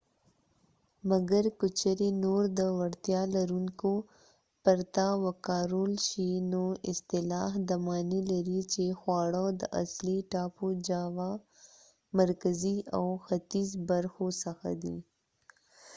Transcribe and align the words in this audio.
مګر 1.09 1.43
که 1.59 1.67
چیرې 1.79 2.09
نور 2.23 2.43
د 2.59 2.61
وړتیا 2.79 3.21
لرونکو 3.35 3.91
پرته 4.63 5.05
وکارول 5.25 5.93
شي 6.07 6.29
نو 6.51 6.63
اصطلاح 6.91 7.51
دا 7.69 7.75
معنی 7.87 8.21
لري 8.31 8.59
چې 8.73 8.83
خواړه 8.99 9.43
د 9.61 9.61
اصلي 9.83 10.17
ټاپو 10.31 10.67
جاوا 10.87 11.31
مرکزي 12.19 12.77
او 12.97 13.05
ختیځ 13.25 13.69
برخو 13.89 14.27
څخه 14.43 14.69
دي 14.83 14.97